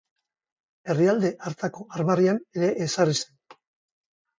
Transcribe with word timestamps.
Herrialde 0.93 1.31
hartako 1.49 1.87
armarrian 2.01 2.43
ere 2.59 2.75
ezarri 2.91 3.23
zen. 3.25 3.41